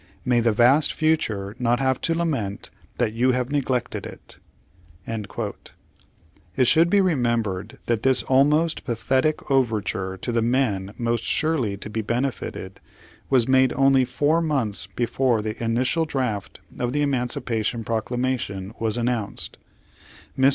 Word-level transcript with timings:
May 0.25 0.39
the 0.39 0.51
vast 0.51 0.93
future 0.93 1.55
not 1.59 1.79
have 1.79 2.01
to 2.01 2.15
lament 2.17 2.71
that 2.97 3.13
you 3.13 3.33
have 3.33 3.51
neglected 3.51 4.07
it!" 4.07 4.39
It 5.05 6.65
should 6.65 6.89
be 6.89 6.99
remembered 7.01 7.77
that 7.85 8.01
this 8.01 8.23
almost 8.23 8.83
pa 8.83 8.93
thetic 8.93 9.51
overture 9.51 10.17
to 10.17 10.31
the 10.31 10.41
men 10.41 10.95
most 10.97 11.23
surely 11.23 11.77
to 11.77 11.87
be 11.87 12.01
bene 12.01 12.31
fitted, 12.31 12.79
was 13.29 13.47
made 13.47 13.73
only 13.73 14.03
four 14.03 14.41
months 14.41 14.87
before 14.87 15.43
the 15.43 15.63
initial 15.63 16.05
draft 16.05 16.61
of 16.79 16.93
the 16.93 17.03
Emancipation 17.03 17.83
Proclamation 17.83 18.73
was 18.79 18.97
announced. 18.97 19.57
Mr. 20.35 20.49